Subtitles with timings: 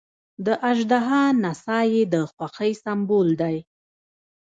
[0.45, 3.57] د اژدها نڅا یې د خوښۍ سمبول دی.